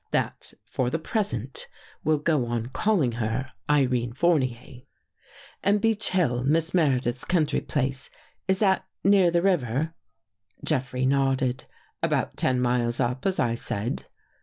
[0.09, 1.67] That, for the present,
[2.03, 6.73] we'll go on calling her Irene Fournier." 154 THROUGH THE GRILLE" And Beech Hill, Miss
[6.73, 8.09] Meredith's country place,
[8.47, 9.93] is that— near the river?"
[10.65, 11.65] Jeffrey nodded."
[12.01, 14.07] About ten miles up, as I said."